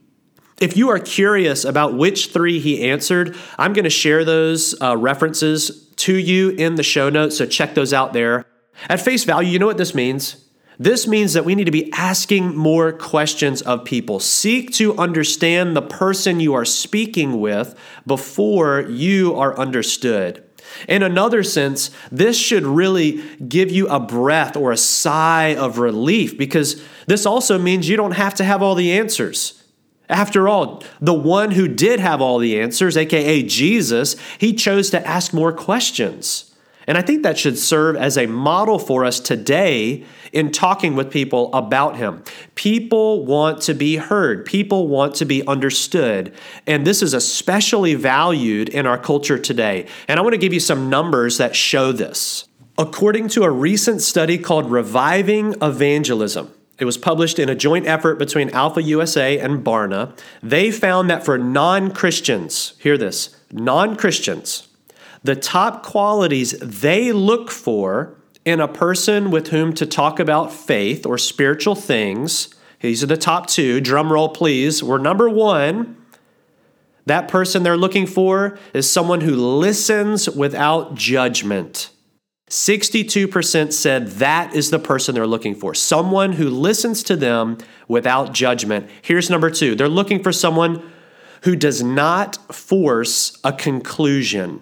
If 0.60 0.76
you 0.76 0.90
are 0.90 1.00
curious 1.00 1.64
about 1.64 1.94
which 1.94 2.34
three 2.34 2.60
he 2.60 2.84
answered, 2.84 3.38
I'm 3.58 3.72
going 3.72 3.86
to 3.86 3.90
share 3.90 4.26
those 4.26 4.76
uh, 4.82 4.98
references 4.98 5.88
to 5.96 6.14
you 6.14 6.50
in 6.50 6.76
the 6.76 6.84
show 6.84 7.10
notes, 7.10 7.38
so 7.38 7.46
check 7.46 7.76
those 7.76 7.94
out 7.94 8.12
there. 8.12 8.46
At 8.90 9.00
face 9.00 9.24
value, 9.24 9.50
you 9.50 9.60
know 9.60 9.68
what 9.68 9.78
this 9.78 9.96
means? 9.96 10.44
This 10.78 11.08
means 11.08 11.32
that 11.32 11.46
we 11.46 11.56
need 11.56 11.66
to 11.66 11.72
be 11.72 11.94
asking 11.94 12.58
more 12.58 12.92
questions 12.92 13.62
of 13.62 13.86
people. 13.86 14.20
Seek 14.20 14.74
to 14.74 14.98
understand 14.98 15.78
the 15.78 15.82
person 15.82 16.42
you 16.42 16.56
are 16.56 16.66
speaking 16.66 17.40
with 17.40 17.74
before 18.06 18.82
you 18.82 19.34
are 19.36 19.58
understood. 19.58 20.44
In 20.88 21.04
another 21.04 21.44
sense, 21.44 21.92
this 22.12 22.38
should 22.38 22.64
really 22.64 23.24
give 23.48 23.72
you 23.72 23.88
a 23.88 24.00
breath 24.00 24.56
or 24.56 24.72
a 24.72 24.78
sigh 24.78 25.56
of 25.56 25.78
relief 25.78 26.38
because 26.38 26.82
this 27.08 27.26
also 27.26 27.58
means 27.58 27.90
you 27.90 27.98
don't 27.98 28.12
have 28.14 28.36
to 28.36 28.44
have 28.44 28.62
all 28.62 28.76
the 28.76 28.92
answers. 28.92 29.64
After 30.10 30.50
all, 30.50 30.84
the 31.00 31.14
one 31.14 31.52
who 31.52 31.70
did 31.70 32.02
have 32.02 32.22
all 32.22 32.38
the 32.38 32.60
answers, 32.60 32.98
aka 32.98 33.44
Jesus, 33.44 34.18
he 34.38 34.54
chose 34.54 34.90
to 34.90 35.08
ask 35.08 35.34
more 35.34 35.54
questions. 35.54 36.51
And 36.88 36.98
I 36.98 37.02
think 37.02 37.24
that 37.24 37.38
should 37.38 37.58
serve 37.58 37.96
as 37.96 38.18
a 38.18 38.26
model 38.26 38.80
for 38.80 39.06
us 39.06 39.20
today 39.20 40.04
in 40.34 40.52
talking 40.52 40.96
with 40.96 41.12
people 41.12 41.54
about 41.54 41.98
him. 41.98 42.24
People 42.56 43.26
want 43.26 43.62
to 43.64 43.74
be 43.74 43.98
heard, 43.98 44.46
people 44.46 44.88
want 44.88 45.16
to 45.16 45.26
be 45.26 45.46
understood. 45.46 46.34
And 46.66 46.86
this 46.86 47.02
is 47.02 47.14
especially 47.14 47.96
valued 47.96 48.70
in 48.70 48.86
our 48.86 48.98
culture 48.98 49.38
today. 49.38 49.88
And 50.08 50.20
I 50.20 50.24
want 50.24 50.34
to 50.34 50.40
give 50.40 50.54
you 50.54 50.60
some 50.60 50.90
numbers 50.90 51.38
that 51.38 51.56
show 51.56 51.92
this. 51.92 52.48
According 52.78 53.28
to 53.30 53.44
a 53.44 53.52
recent 53.52 54.02
study 54.02 54.38
called 54.38 54.72
Reviving 54.72 55.56
Evangelism, 55.62 56.52
it 56.80 56.86
was 56.86 56.98
published 56.98 57.38
in 57.38 57.48
a 57.48 57.54
joint 57.54 57.86
effort 57.86 58.18
between 58.18 58.50
Alpha 58.50 58.82
USA 58.82 59.38
and 59.38 59.64
Barna. 59.64 60.18
They 60.42 60.72
found 60.72 61.12
that 61.12 61.24
for 61.24 61.38
non 61.38 61.92
Christians, 61.92 62.74
hear 62.80 62.98
this, 62.98 63.36
non 63.52 63.96
Christians, 63.96 64.68
the 65.24 65.36
top 65.36 65.84
qualities 65.84 66.52
they 66.60 67.12
look 67.12 67.52
for 67.52 68.18
in 68.44 68.60
a 68.60 68.68
person 68.68 69.30
with 69.30 69.50
whom 69.50 69.74
to 69.74 69.86
talk 69.86 70.20
about 70.20 70.52
faith 70.52 71.06
or 71.06 71.18
spiritual 71.18 71.76
things. 71.76 72.54
These 72.82 73.04
are 73.04 73.08
the 73.08 73.18
top 73.18 73.48
two. 73.48 73.80
Drum 73.80 74.12
roll, 74.12 74.30
please. 74.30 74.82
We're 74.82 74.98
number 74.98 75.30
one. 75.30 75.98
That 77.06 77.28
person 77.28 77.64
they're 77.64 77.78
looking 77.78 78.08
for 78.08 78.58
is 78.74 78.90
someone 78.90 79.22
who 79.22 79.36
listens 79.36 80.30
without 80.30 80.96
judgment. 80.96 81.92
62% 82.50 83.72
said 83.72 84.08
that 84.08 84.54
is 84.54 84.72
the 84.72 84.80
person 84.80 85.16
they're 85.16 85.26
looking 85.26 85.56
for. 85.56 85.74
Someone 85.74 86.34
who 86.34 86.50
listens 86.50 87.02
to 87.04 87.16
them 87.16 87.58
without 87.88 88.34
judgment. 88.34 88.90
Here's 89.02 89.30
number 89.30 89.50
two 89.50 89.76
they're 89.76 89.88
looking 89.88 90.22
for 90.22 90.34
someone 90.34 90.92
who 91.44 91.56
does 91.56 91.82
not 91.82 92.38
force 92.54 93.40
a 93.44 93.54
conclusion. 93.54 94.62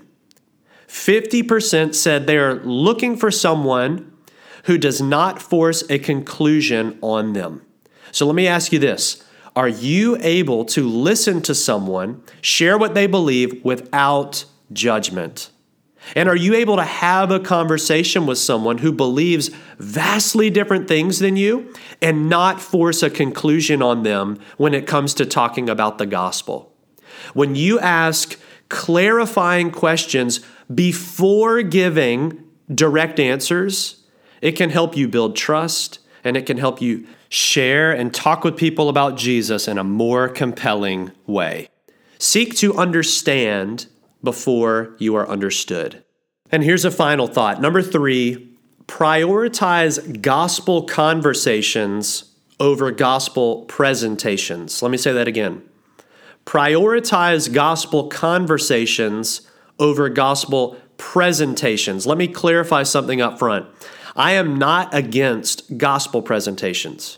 50% 0.89 1.93
said 1.93 2.25
they 2.25 2.37
are 2.37 2.55
looking 2.65 3.15
for 3.15 3.29
someone 3.29 4.11
who 4.63 4.77
does 4.77 4.99
not 4.99 5.39
force 5.39 5.83
a 5.89 5.99
conclusion 5.99 6.97
on 7.01 7.33
them. 7.33 7.61
So 8.11 8.25
let 8.25 8.35
me 8.35 8.47
ask 8.47 8.73
you 8.73 8.79
this 8.79 9.23
Are 9.55 9.67
you 9.67 10.17
able 10.19 10.65
to 10.65 10.89
listen 10.89 11.41
to 11.43 11.53
someone, 11.53 12.23
share 12.41 12.77
what 12.77 12.95
they 12.95 13.05
believe 13.05 13.63
without 13.63 14.45
judgment? 14.73 15.51
And 16.15 16.27
are 16.27 16.35
you 16.35 16.55
able 16.55 16.77
to 16.77 16.83
have 16.83 17.29
a 17.29 17.39
conversation 17.39 18.25
with 18.25 18.39
someone 18.39 18.79
who 18.79 18.91
believes 18.91 19.49
vastly 19.77 20.49
different 20.49 20.87
things 20.87 21.19
than 21.19 21.35
you 21.35 21.71
and 22.01 22.27
not 22.27 22.59
force 22.59 23.03
a 23.03 23.11
conclusion 23.11 23.83
on 23.83 24.01
them 24.01 24.39
when 24.57 24.73
it 24.73 24.87
comes 24.87 25.13
to 25.15 25.25
talking 25.25 25.69
about 25.69 25.99
the 25.99 26.07
gospel? 26.07 26.73
When 27.33 27.53
you 27.53 27.79
ask 27.79 28.39
clarifying 28.69 29.71
questions 29.71 30.39
before 30.73 31.61
giving 31.61 32.43
direct 32.73 33.19
answers, 33.19 34.03
it 34.41 34.53
can 34.53 34.69
help 34.69 34.95
you 34.95 35.07
build 35.07 35.35
trust 35.35 35.99
and 36.23 36.37
it 36.37 36.45
can 36.45 36.57
help 36.57 36.81
you 36.81 37.07
share 37.29 37.91
and 37.91 38.13
talk 38.13 38.43
with 38.43 38.57
people 38.57 38.89
about 38.89 39.17
Jesus 39.17 39.67
in 39.67 39.77
a 39.77 39.83
more 39.83 40.27
compelling 40.27 41.11
way. 41.25 41.69
Seek 42.17 42.55
to 42.57 42.75
understand 42.77 43.87
before 44.23 44.95
you 44.99 45.15
are 45.15 45.27
understood. 45.27 46.03
And 46.51 46.63
here's 46.63 46.85
a 46.85 46.91
final 46.91 47.27
thought. 47.27 47.61
Number 47.61 47.81
three, 47.81 48.53
prioritize 48.87 50.21
gospel 50.21 50.83
conversations 50.83 52.35
over 52.59 52.91
gospel 52.91 53.63
presentations. 53.65 54.81
Let 54.81 54.91
me 54.91 54.97
say 54.97 55.13
that 55.13 55.27
again. 55.27 55.61
Prioritize 56.45 57.53
gospel 57.53 58.07
conversations 58.07 59.48
over 59.79 60.09
gospel 60.09 60.77
presentations. 60.97 62.05
Let 62.05 62.17
me 62.17 62.27
clarify 62.27 62.83
something 62.83 63.21
up 63.21 63.39
front. 63.39 63.65
I 64.15 64.33
am 64.33 64.57
not 64.57 64.93
against 64.93 65.77
gospel 65.77 66.21
presentations. 66.21 67.17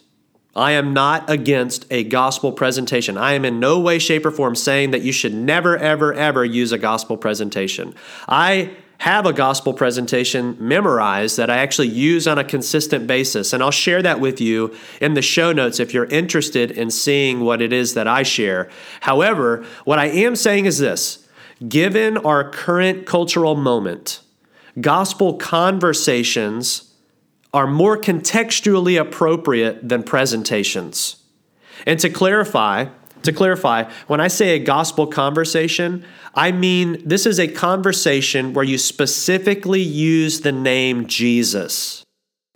I 0.56 0.72
am 0.72 0.94
not 0.94 1.30
against 1.30 1.86
a 1.90 2.04
gospel 2.04 2.52
presentation. 2.52 3.18
I 3.18 3.34
am 3.34 3.46
in 3.46 3.60
no 3.60 3.80
way, 3.80 4.00
shape, 4.00 4.26
or 4.26 4.32
form 4.32 4.56
saying 4.56 4.92
that 4.92 5.02
you 5.02 5.14
should 5.14 5.34
never, 5.34 5.78
ever, 5.78 6.14
ever 6.14 6.44
use 6.44 6.74
a 6.74 6.78
gospel 6.78 7.16
presentation. 7.16 7.96
I 8.28 8.72
have 8.98 9.26
a 9.26 9.34
gospel 9.34 9.74
presentation 9.74 10.56
memorized 10.60 11.38
that 11.38 11.50
I 11.50 11.58
actually 11.58 11.88
use 11.88 12.28
on 12.28 12.38
a 12.38 12.44
consistent 12.44 13.08
basis, 13.08 13.52
and 13.52 13.64
I'll 13.64 13.72
share 13.72 14.04
that 14.04 14.20
with 14.20 14.40
you 14.40 14.76
in 15.00 15.16
the 15.16 15.24
show 15.24 15.52
notes 15.54 15.80
if 15.80 15.92
you're 15.92 16.06
interested 16.06 16.70
in 16.70 16.92
seeing 16.92 17.40
what 17.40 17.64
it 17.64 17.74
is 17.74 17.96
that 17.96 18.08
I 18.08 18.22
share. 18.22 18.70
However, 19.00 19.66
what 19.86 19.98
I 19.98 20.06
am 20.06 20.36
saying 20.36 20.66
is 20.66 20.78
this 20.78 21.21
Given 21.68 22.18
our 22.18 22.50
current 22.50 23.06
cultural 23.06 23.56
moment, 23.56 24.22
gospel 24.80 25.36
conversations 25.36 26.92
are 27.54 27.68
more 27.68 27.98
contextually 27.98 29.00
appropriate 29.00 29.88
than 29.88 30.04
presentations. 30.04 31.18
And 31.86 32.00
to 32.00 32.10
clarify, 32.10 32.86
to 33.24 33.34
clarify, 33.34 33.92
when 34.08 34.20
I 34.20 34.28
say 34.28 34.56
a 34.56 34.60
gospel 34.60 35.06
conversation, 35.06 36.04
I 36.34 36.52
mean 36.52 37.02
this 37.06 37.26
is 37.26 37.40
a 37.40 37.48
conversation 37.48 38.54
where 38.54 38.66
you 38.66 38.78
specifically 38.78 39.82
use 39.82 40.42
the 40.42 40.52
name 40.52 41.06
Jesus. 41.06 42.04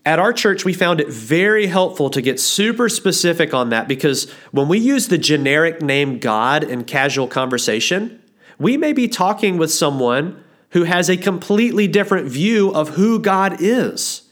At 0.05 0.19
our 0.19 0.33
church, 0.33 0.65
we 0.65 0.74
found 0.74 1.01
it 1.01 1.09
very 1.09 1.67
helpful 1.67 2.09
to 2.12 2.21
get 2.21 2.39
super 2.39 2.89
specific 2.89 3.53
on 3.53 3.69
that 3.69 3.88
because 3.88 4.31
when 4.51 4.67
we 4.67 4.77
use 4.77 5.07
the 5.07 5.17
generic 5.17 5.81
name 5.81 6.19
God 6.19 6.63
in 6.63 6.83
casual 6.83 7.27
conversation, 7.27 8.21
we 8.57 8.77
may 8.77 8.93
be 8.93 9.07
talking 9.07 9.57
with 9.57 9.71
someone 9.71 10.43
who 10.69 10.83
has 10.83 11.09
a 11.09 11.17
completely 11.17 11.88
different 11.88 12.27
view 12.27 12.74
of 12.74 12.89
who 12.89 13.19
God 13.19 13.57
is. 13.59 14.24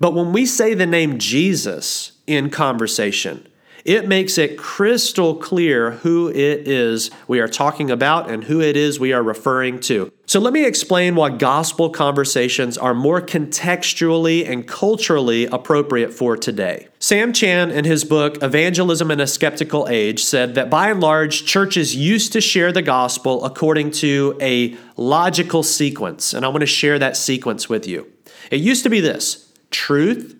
But 0.00 0.14
when 0.14 0.32
we 0.32 0.46
say 0.46 0.74
the 0.74 0.86
name 0.86 1.18
Jesus 1.18 2.12
in 2.26 2.50
conversation, 2.50 3.46
it 3.84 4.06
makes 4.06 4.38
it 4.38 4.56
crystal 4.56 5.34
clear 5.34 5.92
who 5.92 6.28
it 6.28 6.68
is 6.68 7.10
we 7.26 7.40
are 7.40 7.48
talking 7.48 7.90
about 7.90 8.30
and 8.30 8.44
who 8.44 8.60
it 8.60 8.76
is 8.76 9.00
we 9.00 9.12
are 9.12 9.22
referring 9.22 9.80
to. 9.80 10.12
So, 10.26 10.40
let 10.40 10.52
me 10.52 10.64
explain 10.64 11.14
why 11.14 11.30
gospel 11.30 11.90
conversations 11.90 12.78
are 12.78 12.94
more 12.94 13.20
contextually 13.20 14.48
and 14.48 14.66
culturally 14.66 15.46
appropriate 15.46 16.12
for 16.14 16.36
today. 16.36 16.88
Sam 17.00 17.32
Chan, 17.32 17.70
in 17.70 17.84
his 17.84 18.04
book 18.04 18.42
Evangelism 18.42 19.10
in 19.10 19.20
a 19.20 19.26
Skeptical 19.26 19.88
Age, 19.88 20.22
said 20.24 20.54
that 20.54 20.70
by 20.70 20.90
and 20.90 21.00
large, 21.00 21.44
churches 21.44 21.94
used 21.94 22.32
to 22.32 22.40
share 22.40 22.72
the 22.72 22.82
gospel 22.82 23.44
according 23.44 23.90
to 23.90 24.38
a 24.40 24.76
logical 24.96 25.62
sequence. 25.62 26.32
And 26.32 26.46
I 26.46 26.48
want 26.48 26.60
to 26.60 26.66
share 26.66 26.98
that 26.98 27.16
sequence 27.16 27.68
with 27.68 27.86
you. 27.86 28.10
It 28.50 28.60
used 28.60 28.84
to 28.84 28.90
be 28.90 29.00
this 29.00 29.52
truth, 29.70 30.36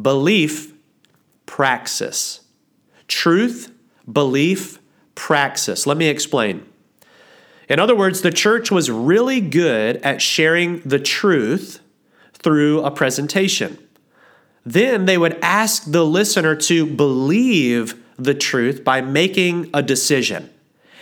belief, 0.00 0.74
praxis 1.46 2.43
truth, 3.08 3.72
belief, 4.10 4.78
praxis. 5.14 5.86
Let 5.86 5.96
me 5.96 6.08
explain. 6.08 6.66
In 7.68 7.80
other 7.80 7.96
words, 7.96 8.20
the 8.20 8.30
church 8.30 8.70
was 8.70 8.90
really 8.90 9.40
good 9.40 9.96
at 9.98 10.20
sharing 10.20 10.80
the 10.80 10.98
truth 10.98 11.80
through 12.32 12.82
a 12.82 12.90
presentation. 12.90 13.78
Then 14.66 15.06
they 15.06 15.18
would 15.18 15.38
ask 15.42 15.90
the 15.90 16.04
listener 16.04 16.54
to 16.56 16.86
believe 16.86 18.02
the 18.18 18.34
truth 18.34 18.84
by 18.84 19.00
making 19.00 19.70
a 19.74 19.82
decision. 19.82 20.50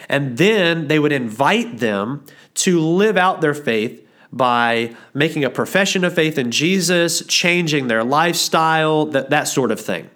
And 0.09 0.39
then 0.39 0.89
they 0.89 0.99
would 0.99 1.13
invite 1.13 1.79
them 1.79 2.25
to 2.55 2.81
live 2.81 3.17
out 3.17 3.41
their 3.41 3.55
faith 3.55 4.07
by 4.33 4.95
making 5.15 5.45
a 5.45 5.51
profession 5.51 6.05
of 6.05 6.15
faith 6.15 6.39
in 6.39 6.51
Jesus, 6.51 7.25
changing 7.27 7.89
their 7.89 8.03
lifestyle, 8.03 9.07
that, 9.07 9.31
that 9.31 9.45
sort 9.45 9.71
of 9.71 9.81
thing. 9.81 10.09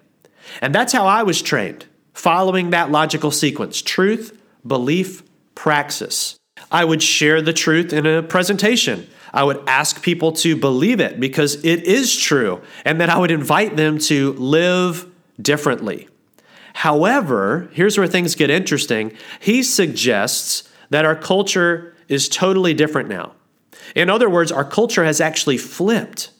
And 0.61 0.75
that's 0.75 0.93
how 0.93 1.07
I 1.07 1.23
was 1.23 1.43
trained, 1.43 1.87
following 2.15 2.71
that 2.71 2.91
logical 2.91 3.31
sequence 3.31 3.83
truth, 3.83 4.41
belief, 4.67 5.23
praxis. 5.55 6.39
I 6.71 6.85
would 6.85 7.03
share 7.03 7.43
the 7.43 7.53
truth 7.53 7.93
in 7.93 8.07
a 8.07 8.23
presentation. 8.23 9.07
I 9.33 9.45
would 9.45 9.63
ask 9.67 10.03
people 10.03 10.33
to 10.33 10.57
believe 10.57 11.01
it 11.01 11.21
because 11.21 11.63
it 11.65 11.85
is 11.85 12.17
true, 12.17 12.63
and 12.85 13.01
then 13.01 13.11
I 13.11 13.19
would 13.19 13.31
invite 13.31 13.77
them 13.77 13.99
to 13.99 14.33
live 14.35 15.07
differently. 15.41 16.09
However, 16.73 17.69
here's 17.73 17.99
where 17.99 18.07
things 18.07 18.35
get 18.35 18.51
interesting. 18.51 19.13
He 19.41 19.63
suggests 19.63 20.71
that 20.91 21.05
our 21.05 21.17
culture 21.17 21.95
is 22.09 22.29
totally 22.29 22.75
different 22.75 23.09
now. 23.09 23.33
In 23.95 24.11
other 24.11 24.29
words, 24.29 24.53
our 24.53 24.65
culture 24.65 25.05
has 25.05 25.21
actually 25.21 25.59
flipped. 25.59 26.31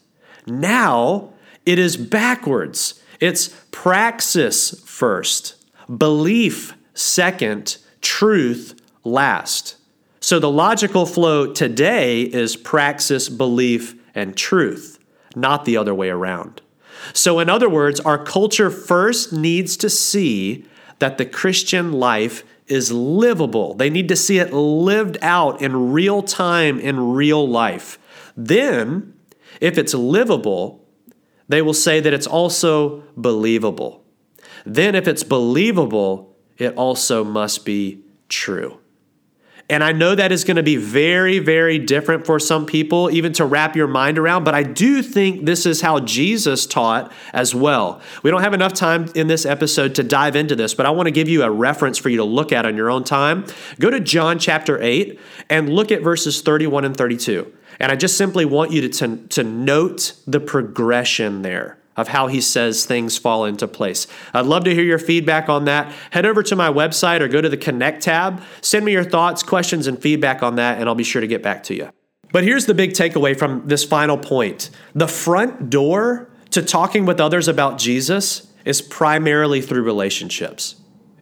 Now 0.45 1.33
it 1.65 1.79
is 1.79 1.97
backwards. 1.97 3.01
It's 3.19 3.49
praxis 3.71 4.79
first, 4.85 5.55
belief 5.95 6.73
second, 6.93 7.77
truth 8.01 8.79
last. 9.03 9.75
So 10.19 10.39
the 10.39 10.51
logical 10.51 11.05
flow 11.05 11.53
today 11.53 12.21
is 12.23 12.55
praxis, 12.55 13.29
belief, 13.29 13.95
and 14.13 14.35
truth, 14.35 14.99
not 15.35 15.65
the 15.65 15.77
other 15.77 15.93
way 15.93 16.09
around. 16.09 16.61
So, 17.13 17.39
in 17.39 17.49
other 17.49 17.69
words, 17.69 17.99
our 17.99 18.21
culture 18.21 18.71
first 18.71 19.31
needs 19.31 19.77
to 19.77 19.89
see 19.89 20.65
that 20.99 21.17
the 21.17 21.25
Christian 21.25 21.93
life 21.93 22.43
is 22.65 22.91
livable. 22.91 23.75
They 23.75 23.89
need 23.89 24.07
to 24.09 24.15
see 24.15 24.39
it 24.39 24.51
lived 24.51 25.17
out 25.21 25.61
in 25.61 25.91
real 25.91 26.23
time, 26.23 26.79
in 26.79 27.11
real 27.11 27.47
life. 27.47 27.99
Then, 28.35 29.13
if 29.61 29.77
it's 29.77 29.93
livable, 29.93 30.83
they 31.47 31.61
will 31.61 31.73
say 31.73 31.99
that 31.99 32.13
it's 32.13 32.27
also 32.27 33.03
believable. 33.15 34.03
Then, 34.65 34.95
if 34.95 35.07
it's 35.07 35.23
believable, 35.23 36.35
it 36.57 36.75
also 36.75 37.23
must 37.23 37.65
be 37.65 38.03
true. 38.27 38.79
And 39.69 39.83
I 39.83 39.91
know 39.91 40.15
that 40.15 40.31
is 40.31 40.45
going 40.45 40.55
to 40.55 40.63
be 40.63 40.77
very, 40.77 41.39
very 41.39 41.77
different 41.77 42.25
for 42.25 42.39
some 42.39 42.65
people, 42.65 43.11
even 43.11 43.33
to 43.33 43.45
wrap 43.45 43.75
your 43.75 43.87
mind 43.87 44.17
around. 44.17 44.45
But 44.45 44.55
I 44.55 44.63
do 44.63 45.03
think 45.03 45.45
this 45.45 45.65
is 45.65 45.81
how 45.81 45.99
Jesus 45.99 46.65
taught 46.65 47.11
as 47.33 47.53
well. 47.53 48.01
We 48.23 48.31
don't 48.31 48.43
have 48.43 48.53
enough 48.53 48.73
time 48.73 49.09
in 49.13 49.27
this 49.27 49.45
episode 49.45 49.95
to 49.95 50.03
dive 50.03 50.37
into 50.37 50.55
this, 50.55 50.73
but 50.73 50.85
I 50.85 50.91
want 50.91 51.07
to 51.07 51.11
give 51.11 51.27
you 51.27 51.43
a 51.43 51.51
reference 51.51 51.97
for 51.97 52.07
you 52.07 52.17
to 52.17 52.23
look 52.23 52.53
at 52.53 52.65
on 52.65 52.77
your 52.77 52.89
own 52.89 53.03
time. 53.03 53.45
Go 53.77 53.89
to 53.89 53.99
John 53.99 54.39
chapter 54.39 54.81
8 54.81 55.19
and 55.49 55.69
look 55.69 55.91
at 55.91 56.01
verses 56.01 56.41
31 56.41 56.85
and 56.85 56.95
32. 56.95 57.51
And 57.79 57.91
I 57.91 57.95
just 57.95 58.17
simply 58.17 58.45
want 58.45 58.71
you 58.71 58.81
to, 58.81 58.89
to, 58.89 59.17
to 59.27 59.43
note 59.43 60.13
the 60.25 60.39
progression 60.39 61.41
there 61.41 61.77
of 61.95 62.07
how 62.07 62.27
he 62.27 62.39
says 62.39 62.85
things 62.85 63.17
fall 63.17 63.45
into 63.45 63.67
place. 63.67 64.07
I'd 64.33 64.45
love 64.45 64.63
to 64.65 64.73
hear 64.73 64.83
your 64.83 64.99
feedback 64.99 65.49
on 65.49 65.65
that. 65.65 65.91
Head 66.11 66.25
over 66.25 66.43
to 66.43 66.55
my 66.55 66.69
website 66.69 67.21
or 67.21 67.27
go 67.27 67.41
to 67.41 67.49
the 67.49 67.57
Connect 67.57 68.03
tab. 68.03 68.41
Send 68.61 68.85
me 68.85 68.91
your 68.91 69.03
thoughts, 69.03 69.41
questions, 69.41 69.87
and 69.87 69.99
feedback 69.99 70.43
on 70.43 70.55
that, 70.55 70.79
and 70.79 70.87
I'll 70.87 70.95
be 70.95 71.03
sure 71.03 71.21
to 71.21 71.27
get 71.27 71.41
back 71.41 71.63
to 71.63 71.75
you. 71.75 71.89
But 72.31 72.43
here's 72.43 72.65
the 72.67 72.73
big 72.73 72.91
takeaway 72.91 73.37
from 73.37 73.67
this 73.67 73.83
final 73.83 74.17
point 74.17 74.69
the 74.93 75.07
front 75.07 75.69
door 75.69 76.29
to 76.51 76.61
talking 76.61 77.05
with 77.05 77.19
others 77.19 77.47
about 77.47 77.77
Jesus 77.77 78.51
is 78.63 78.81
primarily 78.81 79.61
through 79.61 79.83
relationships. 79.83 80.75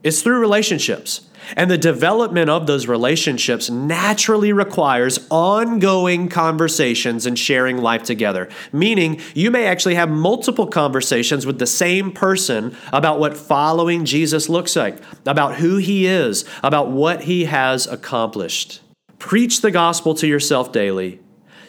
It's 0.03 0.21
through 0.21 0.39
relationships. 0.39 1.24
And 1.55 1.69
the 1.69 1.77
development 1.77 2.49
of 2.49 2.67
those 2.67 2.87
relationships 2.87 3.69
naturally 3.69 4.53
requires 4.53 5.25
ongoing 5.29 6.29
conversations 6.29 7.25
and 7.25 7.37
sharing 7.37 7.77
life 7.77 8.03
together. 8.03 8.49
Meaning, 8.71 9.21
you 9.33 9.51
may 9.51 9.65
actually 9.65 9.95
have 9.95 10.09
multiple 10.09 10.67
conversations 10.67 11.45
with 11.45 11.59
the 11.59 11.67
same 11.67 12.11
person 12.11 12.75
about 12.91 13.19
what 13.19 13.37
following 13.37 14.05
Jesus 14.05 14.49
looks 14.49 14.75
like, 14.75 14.99
about 15.25 15.55
who 15.55 15.77
he 15.77 16.05
is, 16.05 16.45
about 16.63 16.89
what 16.89 17.23
he 17.23 17.45
has 17.45 17.87
accomplished. 17.87 18.81
Preach 19.19 19.61
the 19.61 19.71
gospel 19.71 20.13
to 20.15 20.27
yourself 20.27 20.71
daily. 20.71 21.19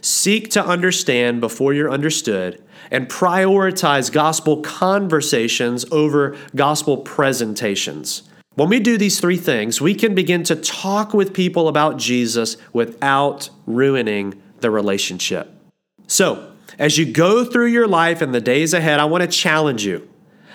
Seek 0.01 0.51
to 0.51 0.65
understand 0.65 1.41
before 1.41 1.73
you're 1.73 1.91
understood 1.91 2.63
and 2.91 3.09
prioritize 3.09 4.13
gospel 4.13 4.63
conversations 4.63 5.85
over 5.91 6.37
gospel 6.55 6.99
presentations. 6.99 8.23
When 8.57 8.71
we 8.71 8.81
do 8.81 8.97
these 8.97 9.21
three 9.21 9.37
things, 9.37 9.83
we 9.83 9.95
can 9.95 10.15
begin 10.15 10.43
to 10.45 10.57
talk 10.57 11.13
with 11.13 11.35
people 11.35 11.69
about 11.69 11.99
Jesus 11.99 12.57
without 12.73 13.51
ruining 13.67 14.41
the 14.61 14.71
relationship. 14.71 15.53
So, 16.07 16.55
as 16.79 16.97
you 16.97 17.05
go 17.05 17.45
through 17.45 17.67
your 17.67 17.87
life 17.87 18.23
in 18.23 18.33
the 18.33 18.41
days 18.41 18.73
ahead, 18.73 18.99
I 18.99 19.05
want 19.05 19.23
to 19.23 19.29
challenge 19.29 19.85
you. 19.85 20.09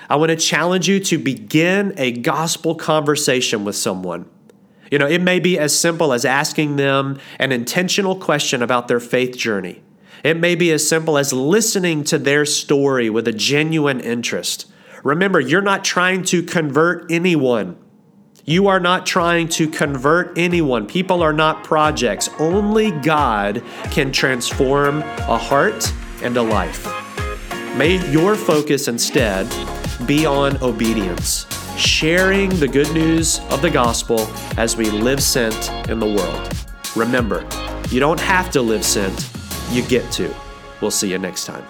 I 0.09 0.15
want 0.15 0.29
to 0.29 0.35
challenge 0.35 0.89
you 0.89 0.99
to 0.99 1.19
begin 1.19 1.93
a 1.95 2.11
gospel 2.11 2.73
conversation 2.73 3.65
with 3.65 3.75
someone. 3.75 4.27
You 4.89 4.97
know, 4.97 5.07
it 5.07 5.21
may 5.21 5.39
be 5.39 5.59
as 5.59 5.77
simple 5.77 6.11
as 6.11 6.25
asking 6.25 6.77
them 6.77 7.19
an 7.37 7.51
intentional 7.51 8.15
question 8.15 8.63
about 8.63 8.87
their 8.87 8.99
faith 8.99 9.37
journey. 9.37 9.83
It 10.23 10.37
may 10.37 10.55
be 10.55 10.71
as 10.71 10.87
simple 10.87 11.19
as 11.19 11.33
listening 11.33 12.03
to 12.05 12.17
their 12.17 12.45
story 12.45 13.11
with 13.11 13.27
a 13.27 13.31
genuine 13.31 13.99
interest. 13.99 14.71
Remember, 15.03 15.39
you're 15.39 15.61
not 15.61 15.83
trying 15.83 16.23
to 16.25 16.41
convert 16.41 17.11
anyone. 17.11 17.77
You 18.45 18.67
are 18.67 18.79
not 18.79 19.05
trying 19.05 19.49
to 19.49 19.67
convert 19.67 20.37
anyone. 20.37 20.87
People 20.87 21.21
are 21.21 21.33
not 21.33 21.63
projects. 21.63 22.29
Only 22.39 22.91
God 22.91 23.63
can 23.91 24.11
transform 24.11 25.01
a 25.01 25.37
heart 25.37 25.93
and 26.23 26.35
a 26.37 26.41
life. 26.41 26.85
May 27.77 28.05
your 28.11 28.35
focus 28.35 28.87
instead 28.87 29.47
be 30.07 30.25
on 30.25 30.61
obedience, 30.63 31.45
sharing 31.77 32.49
the 32.49 32.67
good 32.67 32.91
news 32.93 33.39
of 33.49 33.61
the 33.61 33.69
gospel 33.69 34.27
as 34.57 34.75
we 34.75 34.89
live 34.89 35.21
sent 35.21 35.69
in 35.89 35.99
the 35.99 36.07
world. 36.07 36.53
Remember, 36.95 37.47
you 37.89 37.99
don't 37.99 38.19
have 38.19 38.49
to 38.51 38.61
live 38.61 38.83
sent, 38.83 39.29
you 39.71 39.83
get 39.83 40.11
to. 40.13 40.33
We'll 40.81 40.91
see 40.91 41.11
you 41.11 41.19
next 41.19 41.45
time. 41.45 41.63